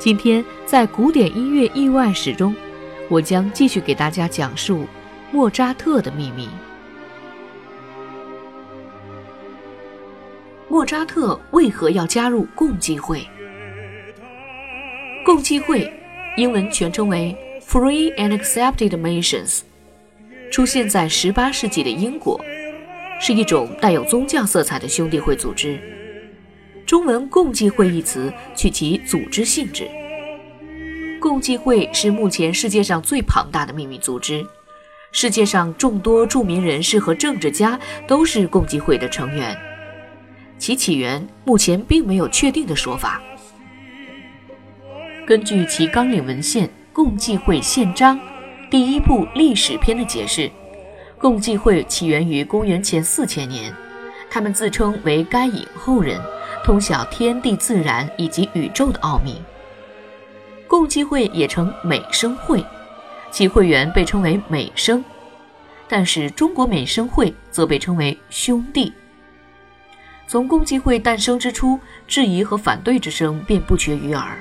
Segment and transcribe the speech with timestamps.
[0.00, 2.56] 今天在古典音乐意外史中，
[3.10, 4.86] 我将继续给大家讲述
[5.30, 6.48] 莫扎特的秘密。
[10.70, 13.28] 莫扎特为何要加入共济会？
[15.22, 15.92] 共济会，
[16.38, 19.60] 英文全称为 Free and Accepted Masons，
[20.50, 22.40] 出现在18世纪的英国。
[23.20, 25.78] 是一种带有宗教色彩的兄弟会组织。
[26.90, 29.88] 中文“共济会”一词取其组织性质。
[31.20, 34.44] 共济会是目前世界上最庞大的秘密组织，
[35.12, 39.56] 世界上众多著名人士和政治家都是共济会的成员。
[40.58, 43.22] 其起源目前并没有确定的说法。
[45.24, 48.18] 根据其纲领文献《共济会宪章》
[48.68, 50.50] 第一部历史篇的解释。
[51.20, 53.72] 共济会起源于公元前四千年，
[54.28, 56.20] 他们自称为该隐后人，
[56.64, 59.40] 通晓天地自然以及宇宙的奥秘。
[60.68, 62.64] 共济会也称美生会，
[63.30, 65.04] 其会员被称为美生，
[65.88, 68.92] 但是中国美生会则被称为兄弟。
[70.28, 74.38] 从共济会诞生之初，质疑和反对之声便不绝于耳，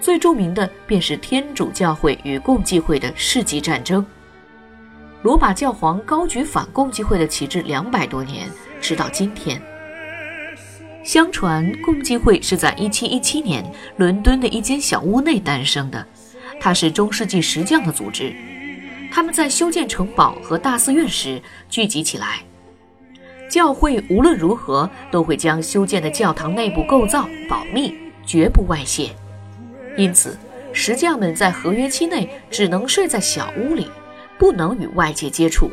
[0.00, 4.04] 最著名的便是天主教会与共济会的世纪战争。
[5.20, 8.48] 罗马教皇高举反共济会的旗帜两百多年，
[8.80, 9.60] 直到今天。
[11.06, 13.64] 相传，共济会是在1717年
[13.96, 16.04] 伦敦的一间小屋内诞生的，
[16.58, 18.34] 它是中世纪石匠的组织。
[19.08, 21.40] 他们在修建城堡和大寺院时
[21.70, 22.40] 聚集起来。
[23.48, 27.94] 教会无论如何都会将修建的教堂内部构造保密，
[28.26, 29.10] 绝不外泄。
[29.96, 30.36] 因此，
[30.72, 33.86] 石匠们在合约期内只能睡在小屋里。
[34.38, 35.70] 不能与外界接触，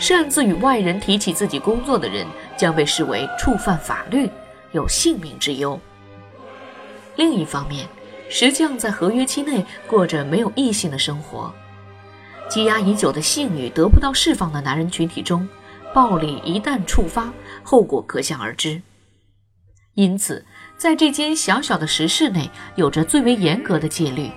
[0.00, 4.28] 擅自与外人提起自己工作的人将被视为触犯法律，
[4.72, 5.78] 有性命之忧。
[7.16, 7.86] 另一方面，
[8.30, 11.52] 石匠在合约期内过着没有异性的生活，
[12.48, 15.46] 积压已久的性欲得不到释放的男人群体中，
[15.92, 17.30] 暴力一旦触发，
[17.62, 18.80] 后果可想而知。
[19.92, 20.42] 因此，
[20.78, 24.30] 在这间小小的石室内，有着最为严格的戒律。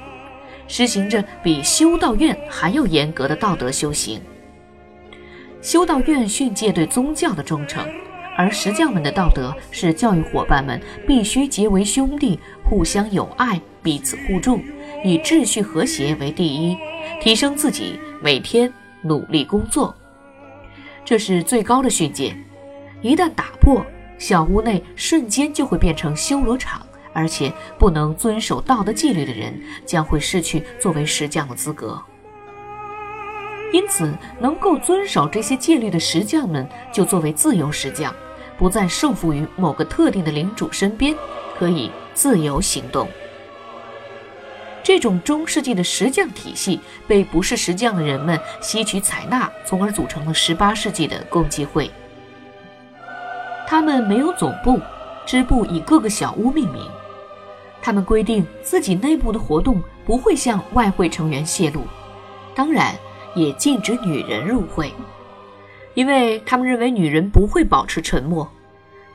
[0.68, 4.22] 实行着比修道院还要严格的道德修行。
[5.64, 7.88] 修道院训诫对宗教的忠诚，
[8.38, 14.60] 而石匠们的道德是教育伙伴们必须结为兄弟，互相友爱，彼此互助，
[15.06, 16.78] 以秩序和谐为第一，
[17.22, 18.72] 提升自己，每天
[19.04, 19.96] 努力工作。
[21.06, 22.36] 这是最高的训诫，
[23.02, 23.86] 一旦打破，
[24.20, 26.82] 小屋内瞬间就会变成修罗场。
[27.16, 29.54] 而且不能遵守道德纪律的人
[29.86, 32.02] 将会失去作为石匠的资格。
[33.74, 38.14] 因此，能够遵守这些戒律的石匠们就作为自由石匠，
[38.56, 41.16] 不再受缚于某个特定的领主身边，
[41.58, 43.10] 可以自由行动。
[44.84, 51.90] 这种中世纪的石匠体系被不是石匠的人们吸取采纳，从而组成了18世纪的共济会。
[53.66, 54.80] 他们没有总部，
[55.26, 56.88] 支部以各个小屋命名。
[57.82, 61.82] 他们规定自己内部的活动不会向外会成员泄露，
[62.54, 62.94] 当然
[63.36, 64.94] 也禁止女人入会，
[65.94, 68.50] 因为他们认为女人不会保持沉默。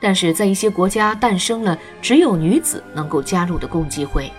[0.01, 4.31] 但是在一些国家诞生了只有女子能够加入的共济会，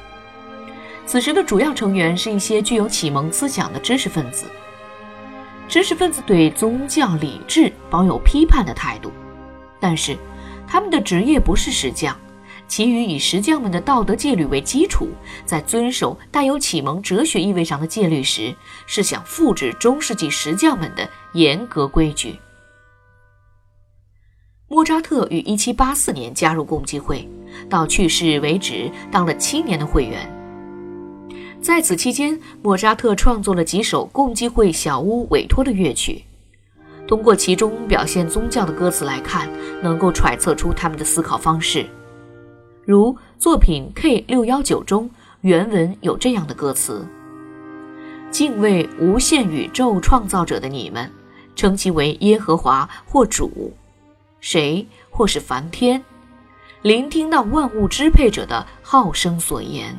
[1.04, 4.46] 此时的主要成员是一些具有启蒙思想的知识分子。
[5.68, 9.12] 知识分子对宗教礼制保有批判的态度，
[9.78, 10.16] 但是
[10.66, 12.16] 他们的职业不是石匠。
[12.70, 15.08] 其余以石匠们的道德戒律为基础，
[15.44, 18.54] 在遵守带有启蒙哲学意味上的戒律时，
[18.86, 22.38] 是想复制中世纪石匠们的严格规矩。
[24.68, 27.28] 莫扎特于1784年加入共济会，
[27.68, 30.32] 到去世为止当了七年的会员。
[31.60, 36.24] 在此期间，莫扎特创作了几首共济会小屋委托的乐曲。
[37.08, 39.50] 通过其中表现宗教的歌词来看，
[39.82, 41.84] 能够揣测出他们的思考方式。
[42.90, 45.08] 如作品 K 六幺九中
[45.42, 47.06] 原文有这样的歌词
[48.32, 51.08] ：“敬畏无限宇宙创造者的你们，
[51.54, 53.72] 称其为耶和华或主，
[54.40, 56.02] 谁或是梵天，
[56.82, 59.96] 聆听那万物支配者的好声所言。”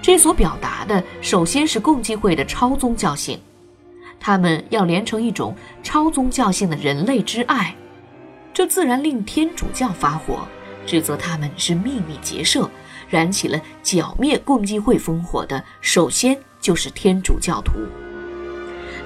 [0.00, 3.38] 这所表达的首先是共济会的超宗教性，
[4.18, 7.76] 他们要连成一种超宗教性的人类之爱，
[8.54, 10.48] 这自然令天主教发火，
[10.86, 12.68] 指责他们是秘密结社，
[13.08, 17.72] 燃起了剿灭共济会烽火的，首先就是天主教徒。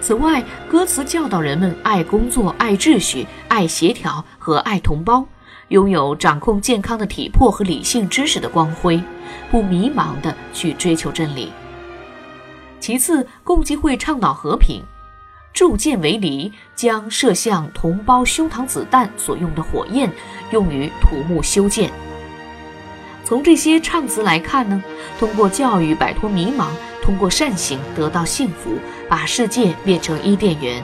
[0.01, 5.27] 此外，歌词教导人们爱工作、爱秩序、爱协调和爱同胞。
[5.69, 9.03] 拥有掌控健康的体魄和理性知识的光辉，
[9.51, 11.51] 不迷茫地去追求真理。
[12.79, 14.83] 其次，共济会倡导和平，
[15.55, 20.11] 铸剑为犁，将射向同胞胸膛子弹所用的火焰
[20.51, 21.91] 用于土木修建。
[23.25, 24.83] 从这些唱词来看呢，
[25.19, 26.67] 通过教育摆脱迷茫，
[27.01, 28.77] 通过善行得到幸福，
[29.09, 30.83] 把世界变成伊甸园。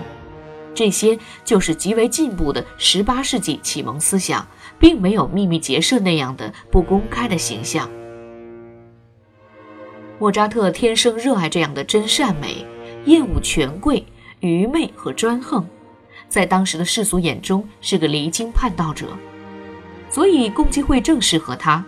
[0.72, 4.46] 这些就是极为进步的十八世纪启蒙思想，
[4.78, 7.90] 并没有秘密结社那样的不公开的形象。
[10.20, 12.64] 莫扎特天生热爱这样的真善美，
[13.06, 14.06] 厌恶权贵、
[14.40, 15.66] 愚昧和专横，
[16.28, 19.08] 在当时的世俗眼中是个离经叛道者，
[20.08, 21.84] 所以共济会正适合他。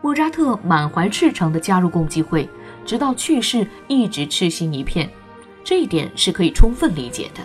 [0.00, 2.48] 莫扎特满怀赤诚地加入共济会，
[2.84, 5.10] 直到去世一直痴心一片，
[5.64, 7.40] 这一点是可以充分理解的。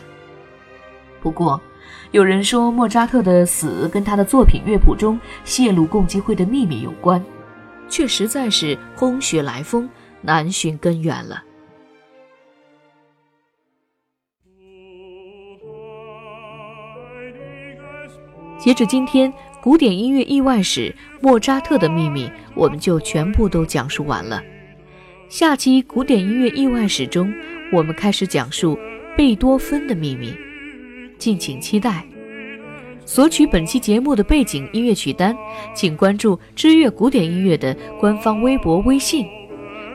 [1.22, 1.60] 不过，
[2.12, 7.24] 有人说莫扎特的死跟他的作品乐谱中泄露共济会的秘密有关，
[7.90, 9.90] 却实在是空穴来风，
[10.22, 11.44] 难寻根源了。
[18.60, 24.44] 截止今天，古典音乐意外史莫扎特的秘密我们就全部都讲述完了。
[25.30, 27.34] 下期古典音乐意外史中，
[27.72, 28.78] 我们开始讲述
[29.16, 30.34] 贝多芬的秘密。
[31.18, 32.06] 敬请期待。
[33.06, 35.34] 索取本期节目的背景音乐曲单，
[35.74, 39.26] 请关注知乐古典音乐的官方微博、微信，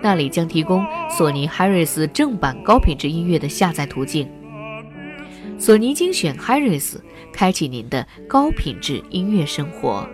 [0.01, 4.27] 那里将提供索尼 Harris 正版高品质音乐的下载途径。
[5.57, 6.97] 索尼精选 Harris，
[7.33, 10.07] 开启您的高品质音乐生活。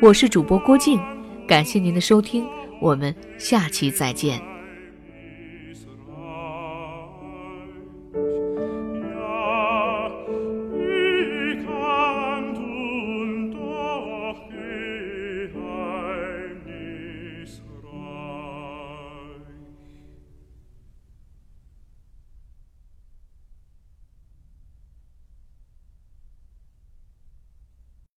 [0.00, 1.00] 我是主播郭静，
[1.48, 2.44] 感谢您的收听，
[2.80, 4.53] 我们下期再见。